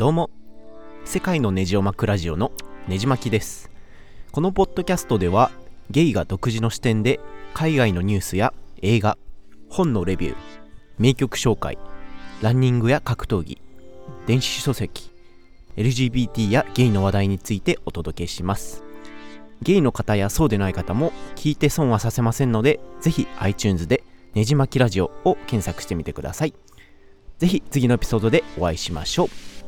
[0.00, 0.30] どうも。
[1.04, 2.52] 世界のネジを巻くラジオの
[2.88, 3.70] ネジ巻きです。
[4.32, 5.50] このポッドキャストでは
[5.90, 7.20] ゲイが独自の視点で
[7.52, 9.18] 海外のニュースや映画
[9.68, 10.36] 本のレビュー
[10.96, 11.76] 名曲紹介
[12.40, 13.60] ランニングや格闘技
[14.26, 15.10] 電子書籍
[15.76, 18.82] LGBT やゲイの話題についてお届けします。
[19.60, 26.54] ゲイの方やそうでない方も聞いて損はさせませんのでぜひ iTunes でねじまきラジオを検索してみてください。
[27.36, 29.59] ぜひ次のエピソードでお会いしましょう。